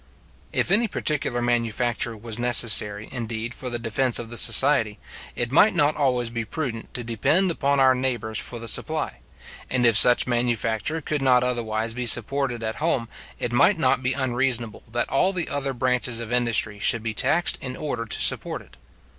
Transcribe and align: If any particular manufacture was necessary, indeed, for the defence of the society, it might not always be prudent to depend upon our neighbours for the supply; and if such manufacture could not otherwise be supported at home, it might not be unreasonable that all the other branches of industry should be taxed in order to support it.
If 0.51 0.71
any 0.71 0.87
particular 0.87 1.43
manufacture 1.43 2.17
was 2.17 2.39
necessary, 2.39 3.07
indeed, 3.11 3.53
for 3.53 3.69
the 3.69 3.77
defence 3.77 4.17
of 4.17 4.31
the 4.31 4.35
society, 4.37 4.97
it 5.35 5.51
might 5.51 5.75
not 5.75 5.95
always 5.95 6.31
be 6.31 6.43
prudent 6.43 6.91
to 6.95 7.03
depend 7.03 7.51
upon 7.51 7.79
our 7.79 7.93
neighbours 7.93 8.39
for 8.39 8.57
the 8.57 8.67
supply; 8.67 9.19
and 9.69 9.85
if 9.85 9.95
such 9.95 10.25
manufacture 10.25 11.01
could 11.01 11.21
not 11.21 11.43
otherwise 11.43 11.93
be 11.93 12.07
supported 12.07 12.63
at 12.63 12.77
home, 12.77 13.09
it 13.37 13.51
might 13.53 13.77
not 13.77 14.01
be 14.01 14.13
unreasonable 14.13 14.81
that 14.91 15.07
all 15.11 15.31
the 15.33 15.47
other 15.49 15.71
branches 15.71 16.19
of 16.19 16.31
industry 16.33 16.79
should 16.79 17.03
be 17.03 17.13
taxed 17.13 17.59
in 17.61 17.75
order 17.77 18.05
to 18.05 18.21
support 18.21 18.63
it. 18.63 18.77